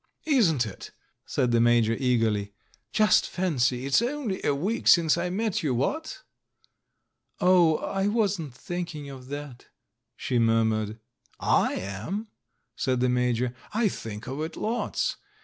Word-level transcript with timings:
"Isn't 0.25 0.65
it?" 0.65 0.89
said 1.27 1.51
the 1.51 1.61
Major 1.61 1.93
eagerly. 1.93 2.53
"Just 2.91 3.29
fancy, 3.29 3.85
it's 3.85 4.01
only 4.01 4.41
a 4.43 4.55
week 4.55 4.87
since 4.87 5.15
I 5.15 5.29
met 5.29 5.61
you, 5.61 5.75
what?" 5.75 6.23
"Oh, 7.39 7.77
I 7.77 8.07
wasn't 8.07 8.55
thinking 8.55 9.11
of 9.11 9.27
that," 9.27 9.67
she 10.15 10.39
murmured. 10.39 10.97
"J 11.39 11.81
am," 11.81 12.29
said 12.75 12.99
the 12.99 13.09
Major, 13.09 13.53
"I 13.75 13.89
think 13.89 14.25
of 14.25 14.41
it 14.41 14.57
lots. 14.57 15.17